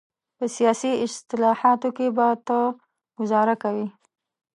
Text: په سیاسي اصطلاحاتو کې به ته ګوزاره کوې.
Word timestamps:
په 0.37 0.45
سیاسي 0.55 0.91
اصطلاحاتو 1.05 1.89
کې 1.97 2.07
به 2.17 2.27
ته 2.47 2.59
ګوزاره 3.17 3.55
کوې. 3.63 3.87